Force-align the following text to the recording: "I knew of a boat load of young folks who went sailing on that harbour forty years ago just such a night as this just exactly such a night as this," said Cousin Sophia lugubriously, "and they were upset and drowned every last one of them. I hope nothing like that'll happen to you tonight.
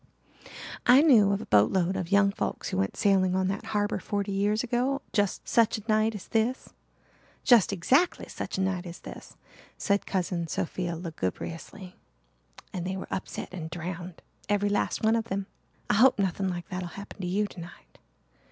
"I 0.87 1.03
knew 1.03 1.31
of 1.31 1.41
a 1.41 1.45
boat 1.45 1.71
load 1.71 1.95
of 1.95 2.11
young 2.11 2.31
folks 2.31 2.69
who 2.69 2.77
went 2.77 2.97
sailing 2.97 3.35
on 3.35 3.49
that 3.49 3.65
harbour 3.67 3.99
forty 3.99 4.31
years 4.31 4.63
ago 4.63 5.03
just 5.13 5.47
such 5.47 5.77
a 5.77 5.83
night 5.87 6.15
as 6.15 6.27
this 6.29 6.69
just 7.43 7.71
exactly 7.71 8.25
such 8.27 8.57
a 8.57 8.61
night 8.61 8.87
as 8.87 9.01
this," 9.01 9.37
said 9.77 10.07
Cousin 10.07 10.47
Sophia 10.47 10.95
lugubriously, 10.95 11.97
"and 12.73 12.83
they 12.83 12.97
were 12.97 13.07
upset 13.13 13.53
and 13.53 13.69
drowned 13.69 14.23
every 14.49 14.69
last 14.69 15.03
one 15.03 15.15
of 15.15 15.25
them. 15.25 15.45
I 15.87 15.93
hope 15.93 16.17
nothing 16.17 16.49
like 16.49 16.69
that'll 16.69 16.87
happen 16.87 17.21
to 17.21 17.27
you 17.27 17.45
tonight. 17.45 17.99